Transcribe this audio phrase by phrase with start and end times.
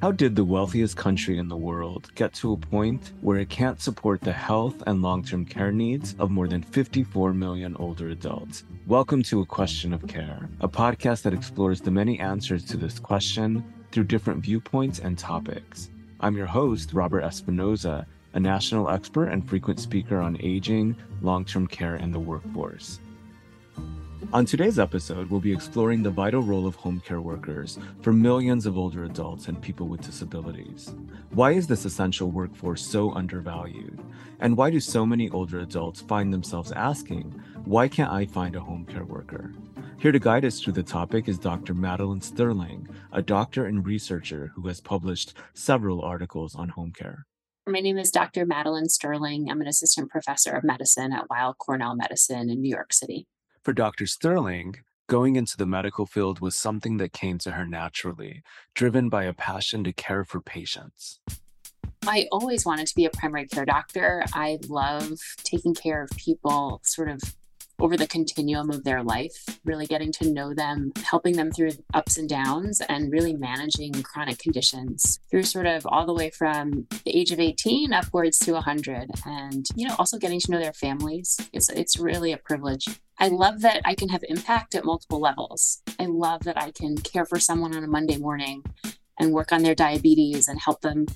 [0.00, 3.82] How did the wealthiest country in the world get to a point where it can't
[3.82, 8.64] support the health and long term care needs of more than 54 million older adults?
[8.86, 12.98] Welcome to A Question of Care, a podcast that explores the many answers to this
[12.98, 15.90] question through different viewpoints and topics.
[16.20, 21.66] I'm your host, Robert Espinoza, a national expert and frequent speaker on aging, long term
[21.66, 23.00] care, and the workforce.
[24.32, 28.64] On today's episode, we'll be exploring the vital role of home care workers for millions
[28.64, 30.94] of older adults and people with disabilities.
[31.30, 33.98] Why is this essential workforce so undervalued?
[34.38, 38.60] And why do so many older adults find themselves asking, why can't I find a
[38.60, 39.52] home care worker?
[39.98, 41.74] Here to guide us through the topic is Dr.
[41.74, 47.26] Madeline Sterling, a doctor and researcher who has published several articles on home care.
[47.66, 48.46] My name is Dr.
[48.46, 49.50] Madeline Sterling.
[49.50, 53.26] I'm an assistant professor of medicine at Weill Cornell Medicine in New York City.
[53.62, 54.06] For Dr.
[54.06, 58.42] Sterling, going into the medical field was something that came to her naturally,
[58.74, 61.20] driven by a passion to care for patients.
[62.06, 64.24] I always wanted to be a primary care doctor.
[64.32, 67.20] I love taking care of people sort of
[67.80, 72.18] over the continuum of their life, really getting to know them, helping them through ups
[72.18, 77.16] and downs, and really managing chronic conditions through sort of all the way from the
[77.16, 79.10] age of 18 upwards to 100.
[79.26, 81.38] And, you know, also getting to know their families.
[81.52, 82.86] It's, it's really a privilege.
[83.18, 85.82] I love that I can have impact at multiple levels.
[85.98, 88.64] I love that I can care for someone on a Monday morning
[89.18, 91.06] and work on their diabetes and help them,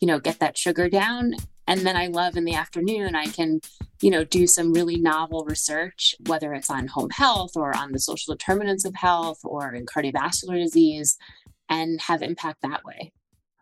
[0.00, 1.34] you know, get that sugar down
[1.66, 3.60] and then I love in the afternoon, I can,
[4.00, 7.98] you know, do some really novel research, whether it's on home health or on the
[7.98, 11.16] social determinants of health or in cardiovascular disease,
[11.68, 13.12] and have impact that way.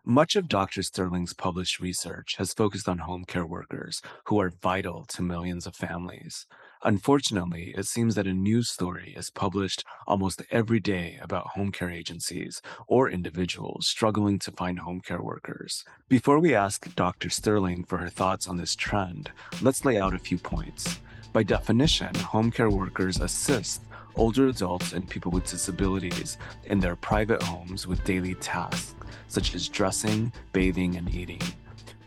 [0.05, 0.83] Much of Dr.
[0.83, 5.75] Sterling's published research has focused on home care workers who are vital to millions of
[5.75, 6.45] families.
[6.85, 11.89] Unfortunately, it seems that a news story is published almost every day about home care
[11.89, 15.85] agencies or individuals struggling to find home care workers.
[16.09, 17.29] Before we ask Dr.
[17.29, 20.99] Sterling for her thoughts on this trend, let's lay out a few points.
[21.31, 23.81] By definition, home care workers assist
[24.15, 28.93] older adults and people with disabilities in their private homes with daily tasks
[29.29, 31.41] such as dressing, bathing, and eating.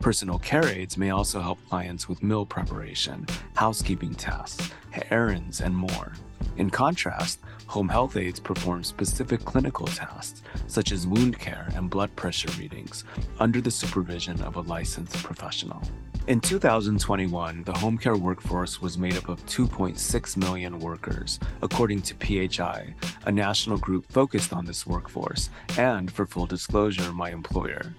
[0.01, 4.71] Personal care aides may also help clients with meal preparation, housekeeping tasks,
[5.11, 6.12] errands, and more.
[6.57, 12.15] In contrast, home health aides perform specific clinical tasks, such as wound care and blood
[12.17, 13.05] pressure readings,
[13.41, 15.83] under the supervision of a licensed professional.
[16.28, 22.15] In 2021, the home care workforce was made up of 2.6 million workers, according to
[22.15, 22.95] PHI,
[23.27, 27.95] a national group focused on this workforce, and, for full disclosure, my employer.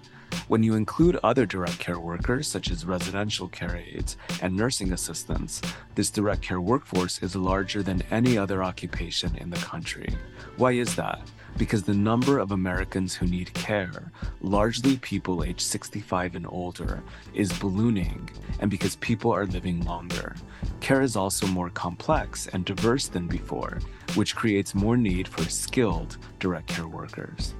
[0.48, 5.60] When you include other direct care workers, such as residential care aides and nursing assistants,
[5.94, 10.08] this direct care workforce is larger than any other occupation in the country.
[10.56, 11.20] Why is that?
[11.58, 17.02] Because the number of Americans who need care, largely people aged 65 and older,
[17.34, 18.30] is ballooning,
[18.60, 20.34] and because people are living longer.
[20.80, 23.80] Care is also more complex and diverse than before,
[24.14, 27.54] which creates more need for skilled direct care workers.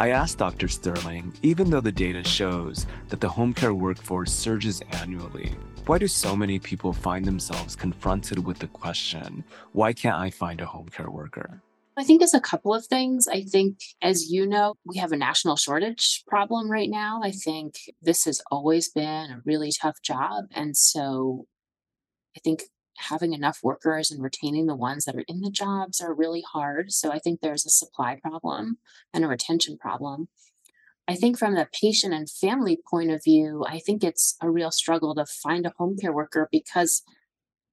[0.00, 0.68] I asked Dr.
[0.68, 6.06] Sterling, even though the data shows that the home care workforce surges annually, why do
[6.06, 9.42] so many people find themselves confronted with the question,
[9.72, 11.62] why can't I find a home care worker?
[11.96, 13.26] I think there's a couple of things.
[13.26, 17.20] I think, as you know, we have a national shortage problem right now.
[17.24, 20.44] I think this has always been a really tough job.
[20.54, 21.46] And so
[22.36, 22.62] I think
[22.98, 26.92] having enough workers and retaining the ones that are in the jobs are really hard.
[26.92, 28.78] So I think there's a supply problem
[29.12, 30.28] and a retention problem.
[31.06, 34.70] I think from the patient and family point of view, I think it's a real
[34.70, 37.02] struggle to find a home care worker because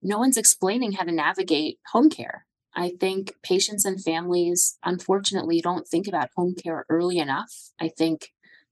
[0.01, 2.45] no one's explaining how to navigate home care.
[2.73, 7.71] I think patients and families, unfortunately, don't think about home care early enough.
[7.79, 8.29] I think,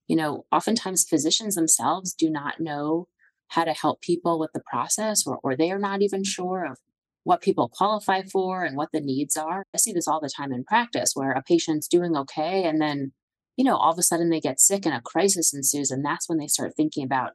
[0.07, 3.07] you know, oftentimes physicians themselves do not know
[3.53, 6.79] how to help people with the process, or, or they are not even sure of
[7.23, 9.63] what people qualify for and what the needs are.
[9.73, 13.11] I see this all the time in practice where a patient's doing okay and then,
[13.55, 15.91] you know, all of a sudden they get sick and a crisis ensues.
[15.91, 17.33] And that's when they start thinking about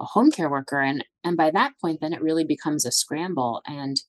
[0.00, 0.80] a home care worker.
[0.80, 3.62] And, and by that point, then it really becomes a scramble.
[3.64, 4.02] And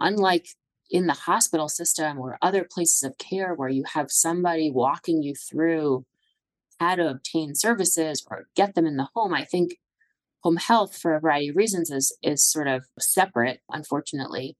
[0.00, 0.48] unlike
[0.90, 5.34] in the hospital system or other places of care where you have somebody walking you
[5.34, 6.06] through
[6.80, 9.76] how to obtain services or get them in the home, I think
[10.44, 14.56] home health for a variety of reasons is is sort of separate unfortunately.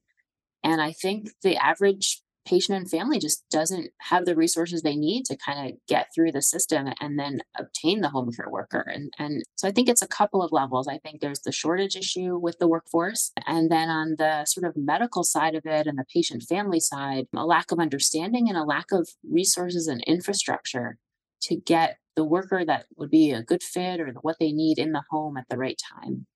[0.64, 5.24] And i think the average patient and family just doesn't have the resources they need
[5.24, 8.80] to kind of get through the system and then obtain the home care worker.
[8.80, 10.88] And and so i think it's a couple of levels.
[10.88, 14.76] I think there's the shortage issue with the workforce and then on the sort of
[14.76, 18.64] medical side of it and the patient family side a lack of understanding and a
[18.64, 20.98] lack of resources and infrastructure
[21.44, 24.92] to get the worker that would be a good fit or what they need in
[24.92, 26.26] the home at the right time.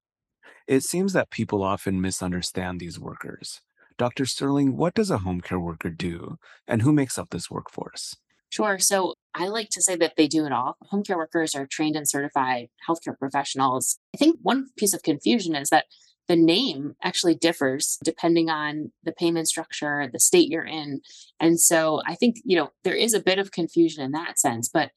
[0.66, 3.60] It seems that people often misunderstand these workers.
[3.96, 4.26] Dr.
[4.26, 8.16] Sterling, what does a home care worker do, and who makes up this workforce?
[8.50, 8.78] Sure.
[8.78, 10.76] So I like to say that they do it all.
[10.90, 13.98] Home care workers are trained and certified healthcare professionals.
[14.14, 15.86] I think one piece of confusion is that
[16.28, 21.00] the name actually differs depending on the payment structure, the state you're in.
[21.40, 24.68] And so I think, you know, there is a bit of confusion in that sense,
[24.68, 24.90] but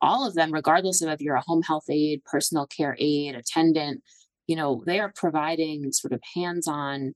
[0.00, 4.02] all of them, regardless of if you're a home health aide, personal care aide, attendant,
[4.46, 7.12] you know, they are providing sort of hands on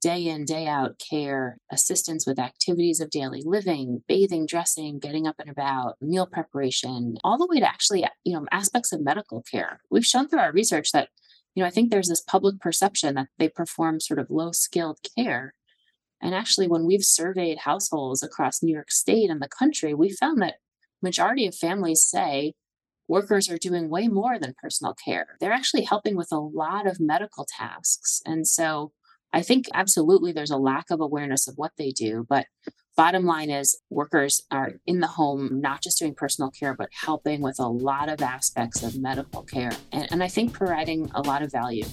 [0.00, 5.36] day in, day out care, assistance with activities of daily living, bathing, dressing, getting up
[5.38, 9.80] and about, meal preparation, all the way to actually, you know, aspects of medical care.
[9.90, 11.08] We've shown through our research that,
[11.54, 14.98] you know, I think there's this public perception that they perform sort of low skilled
[15.16, 15.54] care.
[16.20, 20.40] And actually, when we've surveyed households across New York State and the country, we found
[20.40, 20.56] that
[21.02, 22.54] majority of families say
[23.08, 25.36] workers are doing way more than personal care.
[25.40, 28.22] They're actually helping with a lot of medical tasks.
[28.24, 28.92] And so
[29.32, 32.46] I think absolutely there's a lack of awareness of what they do, but
[32.96, 37.40] bottom line is workers are in the home, not just doing personal care, but helping
[37.40, 39.72] with a lot of aspects of medical care.
[39.92, 41.84] And, and I think providing a lot of value.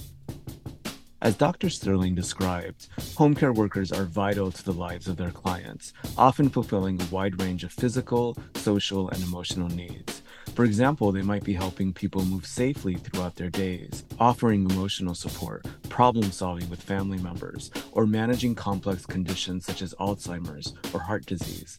[1.22, 1.68] As Dr.
[1.68, 7.00] Sterling described, home care workers are vital to the lives of their clients, often fulfilling
[7.00, 10.22] a wide range of physical, social, and emotional needs.
[10.54, 15.64] For example, they might be helping people move safely throughout their days, offering emotional support,
[15.88, 21.78] problem solving with family members, or managing complex conditions such as Alzheimer's or heart disease.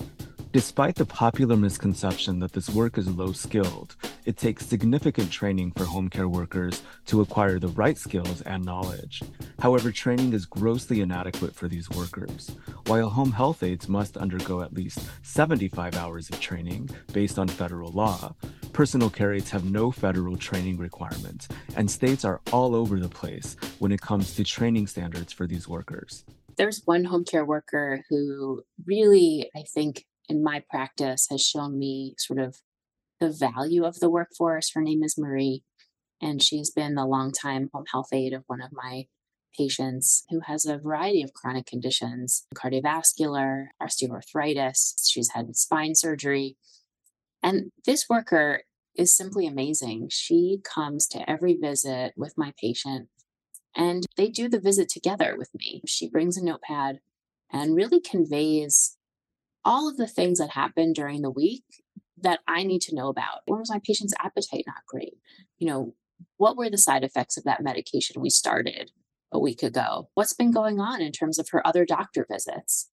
[0.53, 3.95] Despite the popular misconception that this work is low skilled,
[4.25, 9.23] it takes significant training for home care workers to acquire the right skills and knowledge.
[9.59, 12.51] However, training is grossly inadequate for these workers.
[12.87, 17.91] While home health aides must undergo at least 75 hours of training based on federal
[17.91, 18.35] law,
[18.73, 23.55] personal care aides have no federal training requirements, and states are all over the place
[23.79, 26.23] when it comes to training standards for these workers.
[26.57, 32.15] There's one home care worker who really, I think, in my practice has shown me
[32.17, 32.57] sort of
[33.19, 34.71] the value of the workforce.
[34.73, 35.63] Her name is Marie,
[36.21, 39.05] and she's been the longtime home health aide of one of my
[39.57, 44.93] patients who has a variety of chronic conditions cardiovascular, osteoarthritis.
[45.09, 46.57] She's had spine surgery.
[47.43, 48.63] And this worker
[48.95, 50.09] is simply amazing.
[50.09, 53.09] She comes to every visit with my patient
[53.75, 55.81] and they do the visit together with me.
[55.85, 56.99] She brings a notepad
[57.51, 58.97] and really conveys
[59.63, 61.63] all of the things that happen during the week
[62.21, 63.41] that I need to know about.
[63.45, 65.13] When was my patient's appetite not great?
[65.57, 65.95] You know,
[66.37, 68.91] what were the side effects of that medication we started
[69.31, 70.09] a week ago?
[70.13, 72.90] What's been going on in terms of her other doctor visits?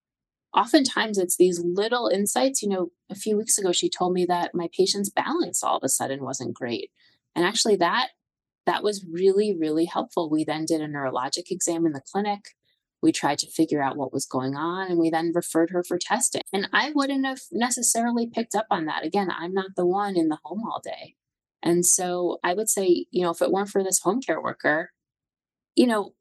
[0.57, 2.63] Oftentimes it's these little insights.
[2.63, 5.85] You know, a few weeks ago she told me that my patient's balance all of
[5.85, 6.91] a sudden wasn't great.
[7.35, 8.09] And actually that
[8.67, 10.31] that was really really helpful.
[10.31, 12.41] We then did a neurologic exam in the clinic
[13.03, 15.99] we tried to figure out what was going on and we then referred her for
[15.99, 16.43] testing.
[16.53, 19.05] And I wouldn't have necessarily picked up on that.
[19.05, 21.15] Again, I'm not the one in the home all day.
[21.63, 24.91] And so I would say, you know, if it weren't for this home care worker,
[25.77, 26.15] you know,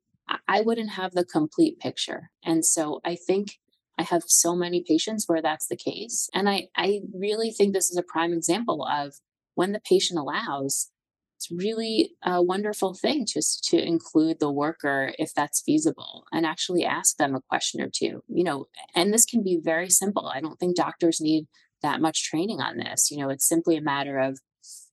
[0.47, 2.31] I wouldn't have the complete picture.
[2.43, 3.59] And so I think
[3.97, 6.29] I have so many patients where that's the case.
[6.33, 9.15] And I, I really think this is a prime example of
[9.55, 10.91] when the patient allows,
[11.37, 16.83] it's really a wonderful thing just to include the worker if that's feasible and actually
[16.83, 20.41] ask them a question or two you know and this can be very simple i
[20.41, 21.45] don't think doctors need
[21.83, 24.39] that much training on this you know it's simply a matter of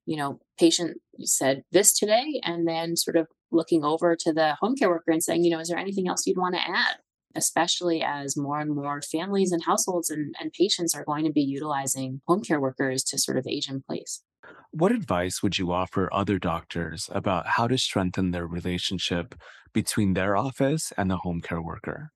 [0.05, 4.77] you know patient said this today and then sort of looking over to the home
[4.77, 6.97] care worker and saying you know is there anything else you'd want to add
[7.35, 11.43] especially as more and more families and households and, and patients are going to be
[11.43, 14.23] utilizing home care workers to sort of age in place
[14.71, 19.35] what advice would you offer other doctors about how to strengthen their relationship
[19.73, 22.11] between their office and the home care worker?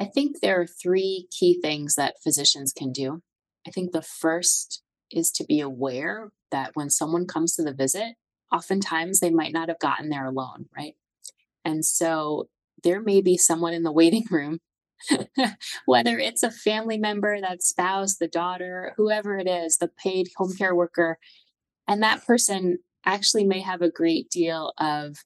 [0.00, 3.22] I think there are three key things that physicians can do.
[3.66, 8.14] I think the first is to be aware that when someone comes to the visit,
[8.52, 10.94] oftentimes they might not have gotten there alone, right?
[11.64, 12.48] And so
[12.82, 14.58] there may be someone in the waiting room,
[15.86, 20.54] whether it's a family member, that spouse, the daughter, whoever it is, the paid home
[20.56, 21.18] care worker,
[21.86, 25.16] and that person actually may have a great deal of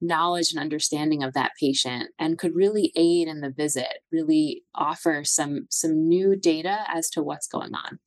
[0.00, 5.22] knowledge and understanding of that patient and could really aid in the visit really offer
[5.24, 7.98] some some new data as to what's going on.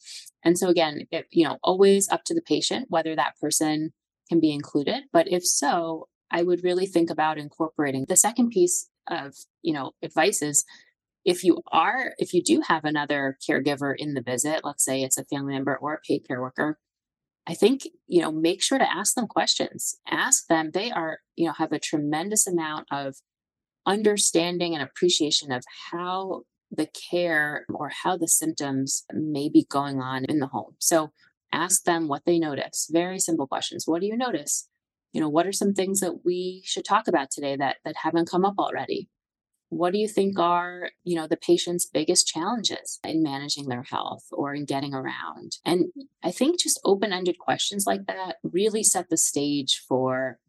[0.43, 3.93] And so again it, you know always up to the patient whether that person
[4.27, 8.89] can be included but if so i would really think about incorporating the second piece
[9.09, 10.65] of you know advice is
[11.23, 15.17] if you are if you do have another caregiver in the visit let's say it's
[15.17, 16.77] a family member or a paid care worker
[17.45, 19.95] I think, you know, make sure to ask them questions.
[20.09, 20.71] Ask them.
[20.73, 23.15] They are, you know, have a tremendous amount of
[23.85, 30.25] understanding and appreciation of how the care or how the symptoms may be going on
[30.25, 30.75] in the home.
[30.79, 31.11] So
[31.51, 32.89] ask them what they notice.
[32.91, 33.83] Very simple questions.
[33.85, 34.67] What do you notice?
[35.13, 38.29] You know, what are some things that we should talk about today that that haven't
[38.29, 39.09] come up already?
[39.69, 44.25] What do you think are, you know, the patient's biggest challenges in managing their health
[44.31, 45.57] or in getting around?
[45.65, 45.85] And
[46.23, 50.39] I think just open-ended questions like that really set the stage for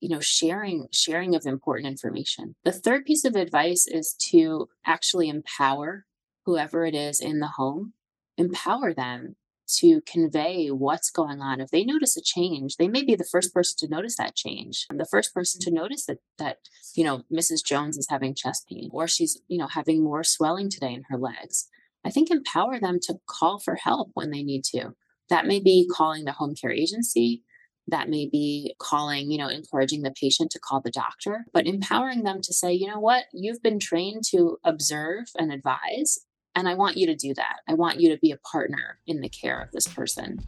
[0.00, 5.28] you know sharing sharing of important information the third piece of advice is to actually
[5.28, 6.04] empower
[6.44, 7.92] whoever it is in the home
[8.36, 9.36] empower them
[9.78, 11.60] to convey what's going on.
[11.60, 14.86] If they notice a change they may be the first person to notice that change
[14.92, 16.58] the first person to notice that that
[16.94, 20.70] you know mrs jones is having chest pain or she's you know having more swelling
[20.70, 21.68] today in her legs.
[22.04, 24.94] I think empower them to call for help when they need to.
[25.28, 27.42] That may be calling the home care agency.
[27.88, 32.22] That may be calling, you know, encouraging the patient to call the doctor, but empowering
[32.22, 36.25] them to say, you know what, you've been trained to observe and advise,
[36.56, 37.60] and I want you to do that.
[37.68, 40.40] I want you to be a partner in the care of this person.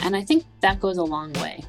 [0.00, 1.64] And I think that goes a long way.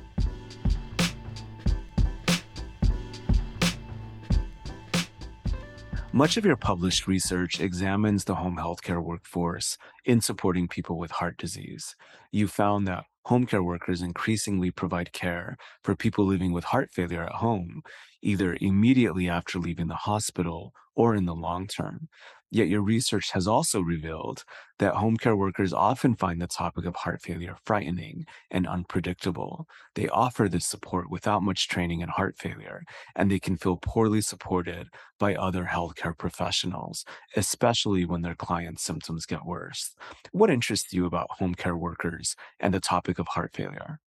[6.11, 11.37] Much of your published research examines the home healthcare workforce in supporting people with heart
[11.37, 11.95] disease.
[12.31, 17.23] You found that home care workers increasingly provide care for people living with heart failure
[17.23, 17.83] at home,
[18.23, 22.09] either immediately after leaving the hospital or in the long term.
[22.51, 24.43] Yet your research has also revealed
[24.79, 29.67] that home care workers often find the topic of heart failure frightening and unpredictable.
[29.93, 32.83] They offer this support without much training in heart failure,
[33.15, 34.87] and they can feel poorly supported
[35.19, 39.93] by other healthcare professionals, especially when their clients' symptoms get worse.
[40.31, 43.99] What interests you about home care workers and the topic of heart failure?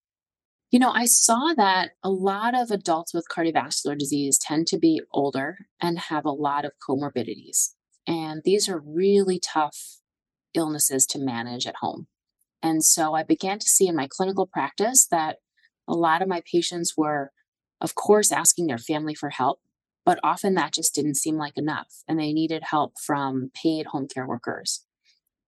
[0.73, 5.03] You know, I saw that a lot of adults with cardiovascular disease tend to be
[5.13, 7.75] older and have a lot of comorbidities.
[8.07, 9.99] And these are really tough
[10.55, 12.07] illnesses to manage at home.
[12.63, 15.39] And so I began to see in my clinical practice that
[15.89, 17.33] a lot of my patients were,
[17.81, 19.61] of course, asking their family for help,
[20.05, 22.03] but often that just didn't seem like enough.
[22.07, 24.85] And they needed help from paid home care workers.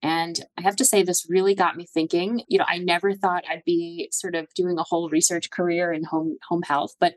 [0.02, 2.42] And I have to say, this really got me thinking.
[2.48, 6.04] You know, I never thought I'd be sort of doing a whole research career in
[6.04, 7.14] home home health, but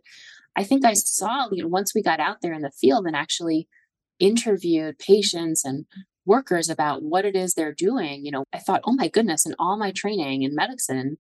[0.56, 3.16] I think I saw, you know, once we got out there in the field and
[3.16, 3.68] actually
[4.20, 5.86] interviewed patients and
[6.26, 9.56] workers about what it is they're doing, you know, I thought, oh my goodness, in
[9.58, 11.18] all my training in medicine,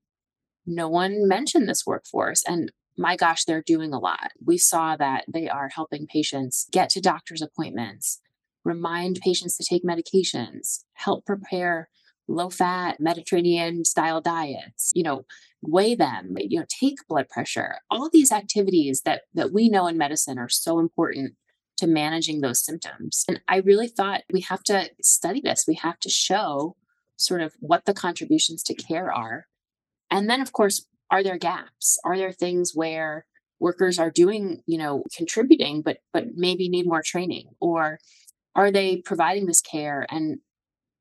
[0.65, 2.43] no one mentioned this workforce.
[2.45, 4.31] And my gosh, they're doing a lot.
[4.43, 8.19] We saw that they are helping patients get to doctor's appointments,
[8.65, 11.89] remind patients to take medications, help prepare
[12.27, 15.25] low fat Mediterranean style diets, you know,
[15.61, 17.75] weigh them, you know, take blood pressure.
[17.89, 21.35] All these activities that that we know in medicine are so important
[21.77, 23.23] to managing those symptoms.
[23.27, 25.65] And I really thought we have to study this.
[25.67, 26.75] We have to show
[27.15, 29.47] sort of what the contributions to care are.
[30.11, 31.99] And then, of course, are there gaps?
[32.03, 33.25] Are there things where
[33.59, 37.49] workers are doing, you know, contributing, but but maybe need more training?
[37.59, 37.99] Or
[38.55, 40.39] are they providing this care and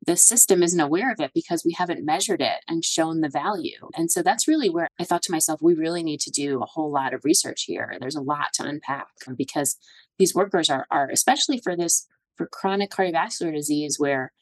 [0.06, 3.90] the system isn't aware of it because we haven't measured it and shown the value.
[3.96, 6.66] And so that's really where I thought to myself, we really need to do a
[6.66, 7.96] whole lot of research here.
[8.00, 9.76] There's a lot to unpack because
[10.18, 14.32] these workers are, are especially for this, for chronic cardiovascular disease where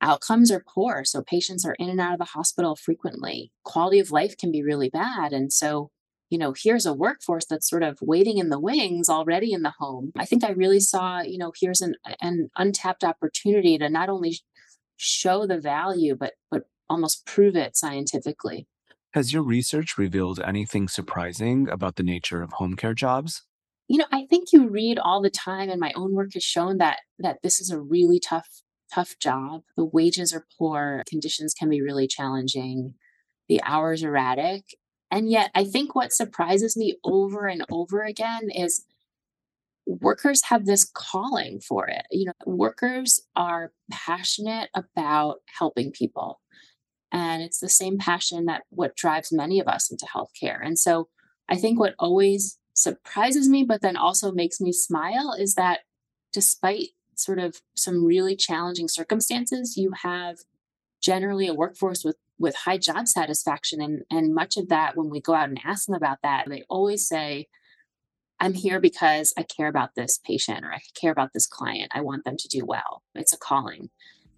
[0.00, 1.04] outcomes are poor.
[1.04, 3.52] So patients are in and out of the hospital frequently.
[3.64, 5.32] Quality of life can be really bad.
[5.32, 5.90] And so,
[6.28, 9.74] you know, here's a workforce that's sort of waiting in the wings already in the
[9.78, 10.10] home.
[10.18, 14.38] I think I really saw, you know, here's an, an untapped opportunity to not only
[14.96, 18.66] show the value, but, but almost prove it scientifically.
[19.12, 23.42] Has your research revealed anything surprising about the nature of home care jobs?
[23.88, 26.78] you know, I think you read all the time, and my own work has shown
[26.78, 29.62] that that this is a really tough, tough job.
[29.76, 32.94] The wages are poor, conditions can be really challenging,
[33.48, 34.62] the hours erratic.
[35.10, 38.84] And yet, I think what surprises me over and over again is
[39.86, 42.06] workers have this calling for it.
[42.10, 46.40] You know, workers are passionate about helping people.
[47.12, 50.58] And it's the same passion that what drives many of us into healthcare.
[50.62, 51.08] And so
[51.48, 55.80] I think what always surprises me, but then also makes me smile is that
[56.32, 60.38] despite sort of some really challenging circumstances, you have
[61.00, 65.20] generally a workforce with with high job satisfaction and and much of that when we
[65.20, 67.46] go out and ask them about that they always say
[68.44, 71.90] i'm here because i care about this patient or i care about this client.
[71.94, 73.02] I want them to do well.
[73.14, 73.88] It's a calling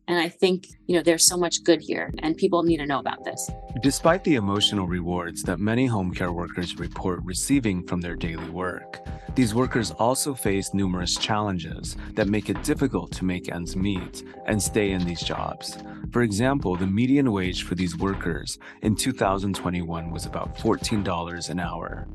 [0.09, 3.01] And I think, you know, there's so much good here and people need to know
[3.01, 3.51] about this.
[3.83, 9.01] Despite the emotional rewards that many home care workers report receiving from their daily work,
[9.35, 14.63] these workers also face numerous challenges that make it difficult to make ends meet and
[14.63, 15.77] stay in these jobs.
[16.13, 22.07] For example, the median wage for these workers in 2021 was about $14 an hour.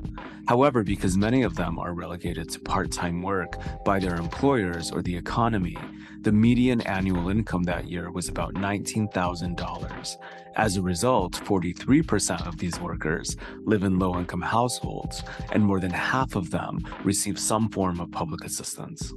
[0.48, 5.04] However, because many of them are relegated to part time work by their employers or
[5.04, 5.78] the economy,
[6.22, 10.18] the median annual income that year was about $19,000.
[10.56, 15.92] As a result, 43% of these workers live in low income households, and more than
[15.92, 19.14] half of them receive some form of public assistance.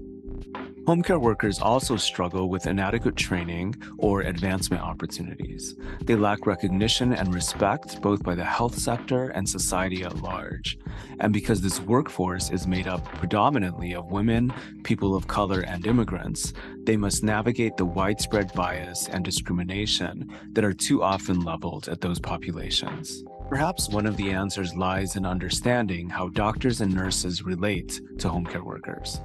[0.87, 5.77] Home care workers also struggle with inadequate training or advancement opportunities.
[6.03, 10.79] They lack recognition and respect both by the health sector and society at large.
[11.21, 16.53] And because this workforce is made up predominantly of women, people of color, and immigrants,
[16.83, 22.21] they must navigate the widespread bias and discrimination that are too often leveled at those
[22.21, 23.25] populations.
[23.49, 28.45] Perhaps one of the answers lies in understanding how doctors and nurses relate to home
[28.45, 29.23] care workers.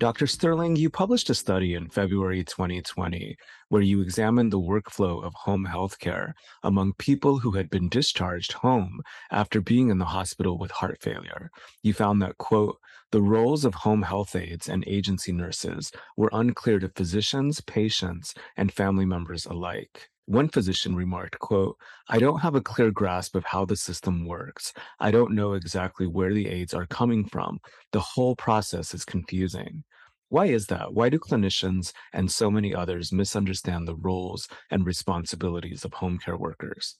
[0.00, 0.26] Dr.
[0.26, 3.36] Sterling, you published a study in February 2020
[3.68, 9.02] where you examined the workflow of home healthcare among people who had been discharged home
[9.30, 11.50] after being in the hospital with heart failure.
[11.82, 12.78] You found that, quote,
[13.12, 18.72] the roles of home health aides and agency nurses were unclear to physicians, patients, and
[18.72, 20.09] family members alike.
[20.30, 21.76] One physician remarked, quote,
[22.08, 24.72] I don't have a clear grasp of how the system works.
[25.00, 27.58] I don't know exactly where the aides are coming from.
[27.90, 29.82] The whole process is confusing.
[30.28, 30.94] Why is that?
[30.94, 36.36] Why do clinicians and so many others misunderstand the roles and responsibilities of home care
[36.36, 36.96] workers?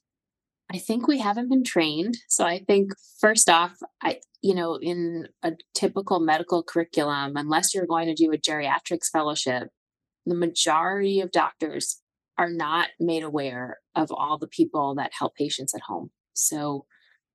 [0.69, 2.17] I think we haven't been trained.
[2.27, 7.87] So I think first off, I you know, in a typical medical curriculum, unless you're
[7.87, 9.69] going to do a geriatrics fellowship,
[10.27, 12.03] the majority of doctors
[12.41, 16.11] are not made aware of all the people that help patients at home.
[16.33, 16.87] So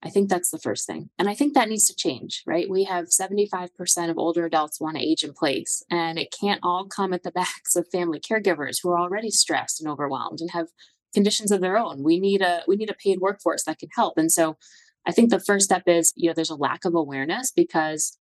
[0.02, 1.12] I think that's the first thing.
[1.20, 2.68] And I think that needs to change, right?
[2.68, 3.70] We have 75%
[4.10, 7.30] of older adults want to age in place, and it can't all come at the
[7.44, 10.70] backs of family caregivers who are already stressed and overwhelmed and have
[11.14, 12.02] conditions of their own.
[12.04, 14.18] We need a we need a paid workforce that can help.
[14.18, 14.58] And so
[15.06, 18.18] I think the first step is, you know, there's a lack of awareness because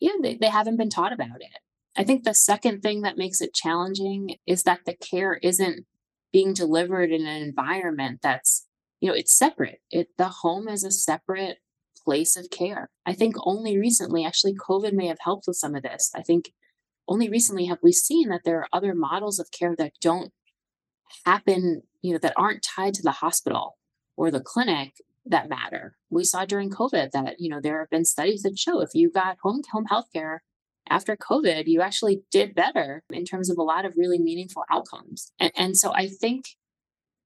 [0.00, 1.60] yeah, they, they haven't been taught about it.
[1.96, 5.86] I think the second thing that makes it challenging is that the care isn't
[6.32, 8.66] being delivered in an environment that's
[9.00, 9.80] you know it's separate.
[9.90, 11.58] It the home is a separate
[12.04, 12.90] place of care.
[13.06, 16.10] I think only recently actually covid may have helped with some of this.
[16.14, 16.52] I think
[17.08, 20.32] only recently have we seen that there are other models of care that don't
[21.26, 23.76] happen you know that aren't tied to the hospital
[24.16, 24.94] or the clinic
[25.26, 25.96] that matter.
[26.10, 29.10] We saw during covid that you know there have been studies that show if you
[29.10, 30.42] got home home health care
[30.88, 35.32] after COVID, you actually did better in terms of a lot of really meaningful outcomes.
[35.38, 36.46] And, and so I think,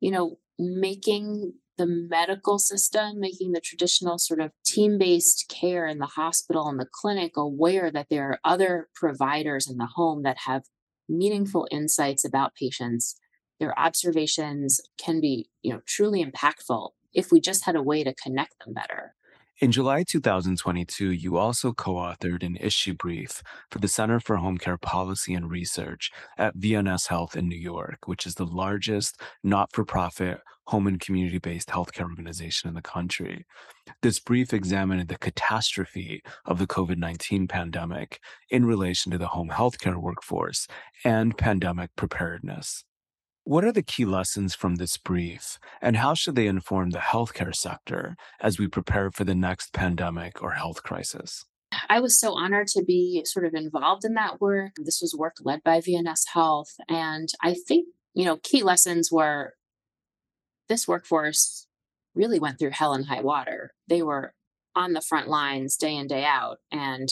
[0.01, 5.99] you know, making the medical system, making the traditional sort of team based care in
[5.99, 10.39] the hospital and the clinic aware that there are other providers in the home that
[10.47, 10.63] have
[11.09, 13.17] meaningful insights about patients.
[13.61, 18.15] Their observations can be, you know, truly impactful if we just had a way to
[18.15, 19.15] connect them better.
[19.59, 24.59] In July 2022, you also co authored an issue brief for the Center for Home
[24.59, 29.73] Care Policy and Research at VNS Health in New York, which is the largest not
[29.73, 33.47] for profit home and community based healthcare organization in the country.
[34.03, 39.49] This brief examined the catastrophe of the COVID 19 pandemic in relation to the home
[39.49, 40.69] healthcare workforce
[41.03, 42.85] and pandemic preparedness.
[43.49, 47.55] What are the key lessons from this brief, and how should they inform the healthcare
[47.55, 51.45] sector as we prepare for the next pandemic or health crisis?
[51.89, 54.73] I was so honored to be sort of involved in that work.
[54.77, 56.75] This was work led by VNS Health.
[56.89, 59.55] And I think, you know, key lessons were
[60.69, 61.69] this workforce
[62.17, 63.75] really went through hell and high water.
[63.87, 64.35] They were
[64.75, 67.11] on the front lines day in, day out, and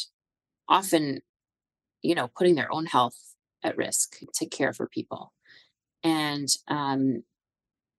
[0.68, 1.20] often,
[2.02, 5.30] you know, putting their own health at risk to care for people.
[6.04, 7.24] And um,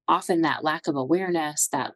[0.08, 1.94] often that lack of awareness, that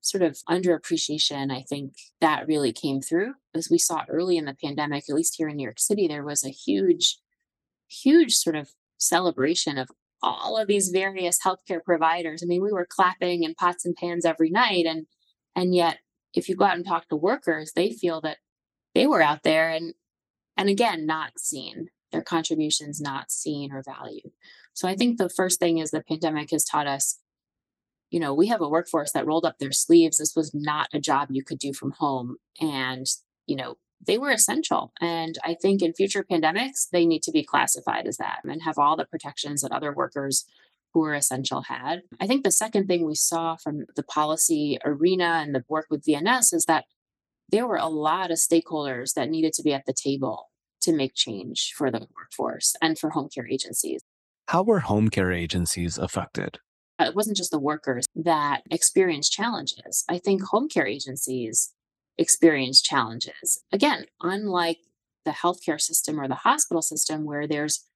[0.00, 3.34] sort of underappreciation, I think that really came through.
[3.54, 6.24] As we saw early in the pandemic, at least here in New York City, there
[6.24, 7.18] was a huge,
[7.88, 9.88] huge sort of celebration of
[10.22, 12.42] all of these various healthcare providers.
[12.42, 14.86] I mean, we were clapping in pots and pans every night.
[14.86, 15.06] And
[15.54, 15.98] and yet
[16.34, 18.38] if you go out and talk to workers, they feel that
[18.94, 19.94] they were out there and
[20.56, 24.32] and again not seen, their contributions not seen or valued.
[24.74, 27.18] So I think the first thing is the pandemic has taught us,
[28.10, 30.18] you know, we have a workforce that rolled up their sleeves.
[30.18, 32.36] This was not a job you could do from home.
[32.60, 33.06] And,
[33.46, 34.92] you know, they were essential.
[35.00, 38.78] And I think in future pandemics, they need to be classified as that and have
[38.78, 40.44] all the protections that other workers
[40.92, 42.02] who are essential had.
[42.20, 46.04] I think the second thing we saw from the policy arena and the work with
[46.04, 46.84] VNS is that
[47.48, 50.50] there were a lot of stakeholders that needed to be at the table
[50.82, 54.02] to make change for the workforce and for home care agencies.
[54.48, 56.58] How were home care agencies affected?
[56.98, 60.04] Uh, it wasn't just the workers that experienced challenges.
[60.08, 61.72] I think home care agencies
[62.18, 63.62] experienced challenges.
[63.72, 64.78] Again, unlike
[65.24, 67.86] the healthcare system or the hospital system, where there's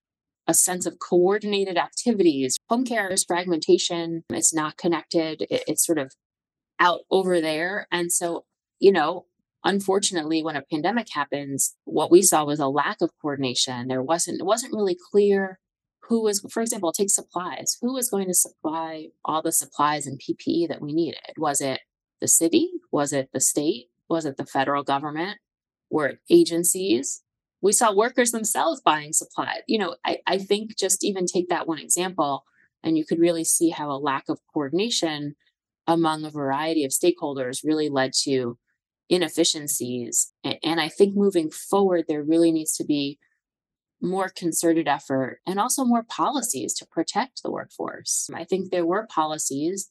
[0.47, 2.57] a sense of coordinated activities.
[2.69, 6.13] Home care is fragmentation, it's not connected, it, it's sort of
[6.79, 7.87] out over there.
[7.91, 8.45] And so,
[8.79, 9.27] you know,
[9.65, 14.39] unfortunately when a pandemic happens what we saw was a lack of coordination there wasn't
[14.41, 15.59] it wasn't really clear
[16.09, 17.77] who was for example take supplies.
[17.81, 21.35] Who was going to supply all the supplies and ppe that we needed?
[21.37, 21.81] Was it
[22.21, 22.71] the city?
[22.91, 23.89] Was it the state?
[24.09, 25.39] Was it the federal government?
[25.91, 27.23] Were it agencies?
[27.61, 29.63] We saw workers themselves buying supplies.
[29.67, 32.45] You know I, I think just even take that one example
[32.83, 35.35] and you could really see how a lack of coordination
[35.87, 38.59] among a variety of stakeholders really led to
[39.09, 40.33] inefficiencies.
[40.43, 43.19] And I think moving forward, there really needs to be
[44.01, 48.29] more concerted effort and also more policies to protect the workforce.
[48.35, 49.89] I think there were policies,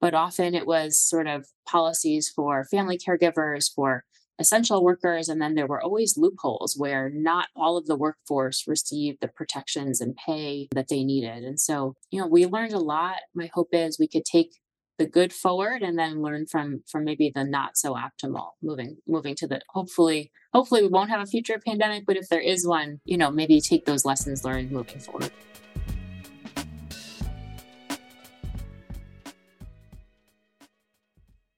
[0.00, 4.04] but often it was sort of policies for family caregivers, for
[4.38, 9.18] essential workers, and then there were always loopholes where not all of the workforce received
[9.20, 11.42] the protections and pay that they needed.
[11.42, 13.16] And so, you know, we learned a lot.
[13.34, 14.56] My hope is we could take
[14.98, 19.34] the good forward and then learn from from maybe the not so optimal moving moving
[19.34, 23.00] to the hopefully hopefully we won't have a future pandemic but if there is one
[23.04, 25.30] you know maybe take those lessons learned moving forward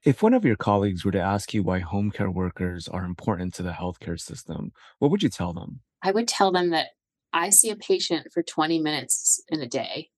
[0.04, 3.52] If one of your colleagues were to ask you why home care workers are important
[3.54, 5.80] to the healthcare system, what would you tell them?
[6.02, 6.86] I would tell them that
[7.34, 10.08] I see a patient for 20 minutes in a day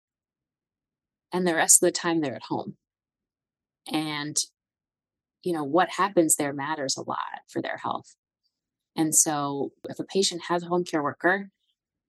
[1.33, 2.77] and the rest of the time they're at home
[3.91, 4.37] and
[5.43, 8.15] you know what happens there matters a lot for their health.
[8.97, 11.51] And so if a patient has a home care worker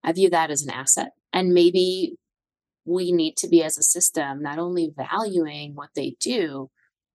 [0.04, 2.16] i view that as an asset and maybe
[2.86, 6.70] we need to be as a system not only valuing what they do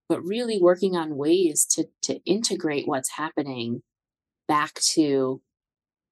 [0.08, 3.82] but really working on ways to to integrate what's happening
[4.46, 5.42] back to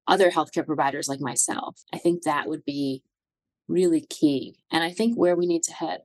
[0.07, 1.81] other healthcare providers like myself.
[1.95, 3.03] I think that would be
[3.69, 6.01] really key and i think where we need to head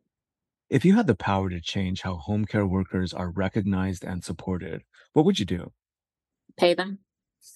[0.70, 4.84] If you had the power to change how home care workers are recognized and supported,
[5.14, 5.72] what would you do?
[6.58, 7.00] pay them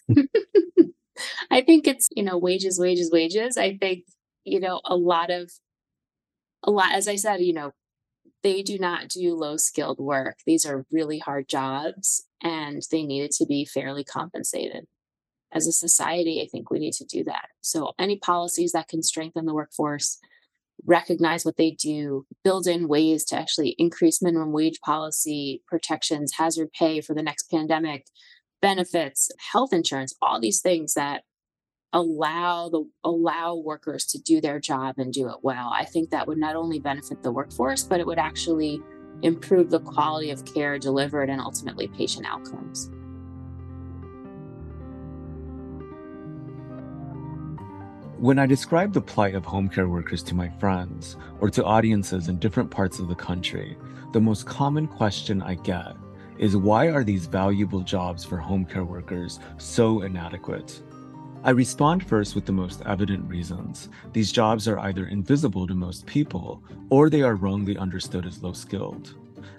[1.51, 3.57] I think it's, you know, wages, wages, wages.
[3.57, 4.05] I think,
[4.43, 5.51] you know, a lot of
[6.63, 7.71] a lot as I said, you know,
[8.41, 10.39] they do not do low skilled work.
[10.45, 14.87] These are really hard jobs and they needed to be fairly compensated.
[15.51, 17.49] As a society, I think we need to do that.
[17.61, 20.17] So any policies that can strengthen the workforce,
[20.85, 26.69] recognize what they do, build in ways to actually increase minimum wage policy, protections, hazard
[26.77, 28.05] pay for the next pandemic,
[28.61, 31.23] benefits, health insurance, all these things that
[31.93, 35.71] allow the allow workers to do their job and do it well.
[35.73, 38.81] I think that would not only benefit the workforce, but it would actually
[39.21, 42.89] improve the quality of care delivered and ultimately patient outcomes.
[48.23, 52.29] When I describe the plight of home care workers to my friends or to audiences
[52.29, 53.75] in different parts of the country,
[54.13, 55.97] the most common question I get
[56.37, 60.81] is why are these valuable jobs for home care workers so inadequate?
[61.43, 63.89] I respond first with the most evident reasons.
[64.13, 68.53] These jobs are either invisible to most people or they are wrongly understood as low
[68.53, 69.15] skilled.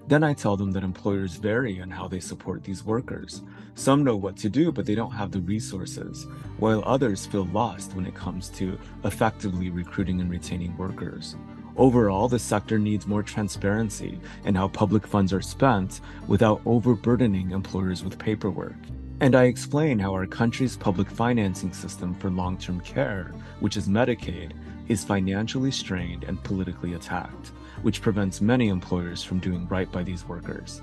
[0.07, 3.42] Then I tell them that employers vary in how they support these workers.
[3.75, 6.27] Some know what to do, but they don't have the resources,
[6.59, 11.37] while others feel lost when it comes to effectively recruiting and retaining workers.
[11.77, 18.05] Overall, the sector needs more transparency in how public funds are spent without overburdening employers
[18.05, 18.77] with paperwork.
[19.20, 23.88] And I explain how our country's public financing system for long term care, which is
[23.88, 24.53] Medicaid,
[24.88, 30.27] is financially strained and politically attacked, which prevents many employers from doing right by these
[30.27, 30.83] workers.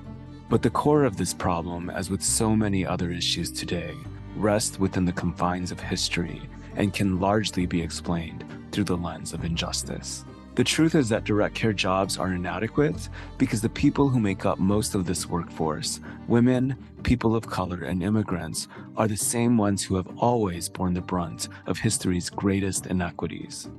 [0.49, 3.95] But the core of this problem, as with so many other issues today,
[4.36, 6.41] rests within the confines of history
[6.75, 10.25] and can largely be explained through the lens of injustice.
[10.56, 14.60] The truth is that direct care jobs are inadequate because the people who make up
[14.60, 19.95] most of this workforce, women, people of color, and immigrants, are the same ones who
[19.95, 23.69] have always borne the brunt of history's greatest inequities.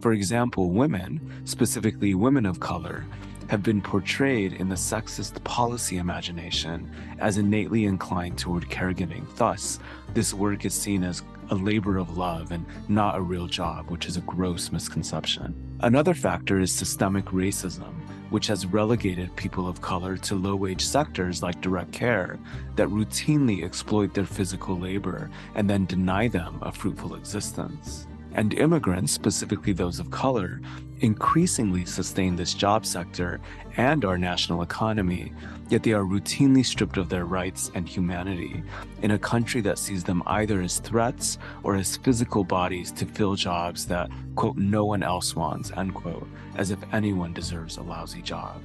[0.00, 3.04] For example, women, specifically women of color,
[3.48, 9.24] have been portrayed in the sexist policy imagination as innately inclined toward caregiving.
[9.36, 9.80] Thus,
[10.14, 14.06] this work is seen as a labor of love and not a real job, which
[14.06, 15.54] is a gross misconception.
[15.80, 17.94] Another factor is systemic racism,
[18.30, 22.38] which has relegated people of color to low wage sectors like direct care
[22.76, 28.06] that routinely exploit their physical labor and then deny them a fruitful existence.
[28.34, 30.60] And immigrants, specifically those of color,
[31.00, 33.40] increasingly sustain this job sector
[33.76, 35.32] and our national economy,
[35.68, 38.62] yet they are routinely stripped of their rights and humanity
[39.02, 43.34] in a country that sees them either as threats or as physical bodies to fill
[43.34, 48.22] jobs that, quote, no one else wants, end quote, as if anyone deserves a lousy
[48.22, 48.60] job.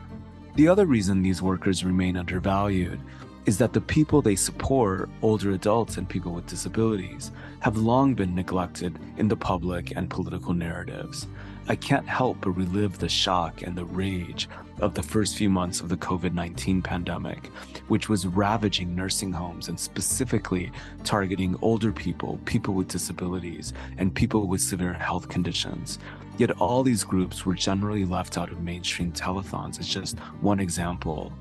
[0.56, 3.00] The other reason these workers remain undervalued
[3.46, 8.34] is that the people they support, older adults and people with disabilities, have long been
[8.36, 11.28] neglected in the public and political narratives.
[11.68, 14.50] I can't help but relive the shock and the rage
[14.82, 17.48] of the first few months of the COVID 19 pandemic,
[17.88, 20.72] which was ravaging nursing homes and specifically
[21.06, 26.00] targeting older people, people with disabilities, and people with severe health conditions.
[26.38, 31.32] Yet all these groups were generally left out of mainstream telethons as just one example.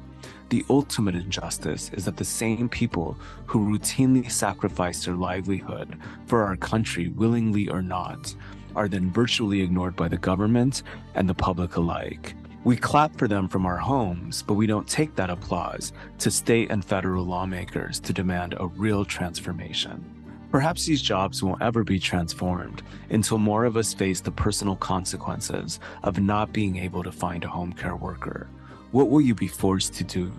[0.53, 6.57] The ultimate injustice is that the same people who routinely sacrifice their livelihood for our
[6.59, 8.35] country, willingly or not,
[8.77, 10.83] are then virtually ignored by the government
[11.15, 12.35] and the public alike.
[12.65, 16.71] We clap for them from our homes, but we don't take that applause to state
[16.71, 20.05] and federal lawmakers to demand a real transformation.
[20.51, 25.81] Perhaps these jobs won't ever be transformed until more of us face the personal consequences
[26.03, 28.51] of not being able to find a home care worker.
[28.93, 30.31] What will you be forced to do?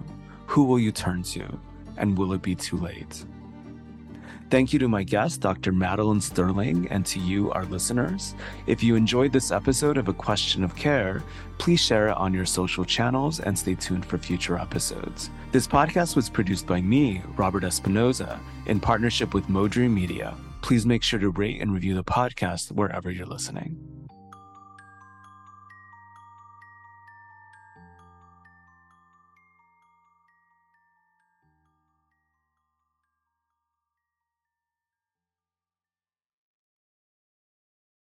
[0.45, 1.59] Who will you turn to?
[1.97, 3.25] And will it be too late?
[4.51, 5.71] Thank you to my guest, Dr.
[5.71, 8.35] Madeline Sterling, and to you, our listeners.
[8.67, 11.23] If you enjoyed this episode of A Question of Care,
[11.57, 15.31] please share it on your social channels and stay tuned for future episodes.
[15.51, 20.35] This podcast was produced by me, Robert Espinoza, in partnership with Modry Media.
[20.61, 24.02] Please make sure to rate and review the podcast wherever you're listening.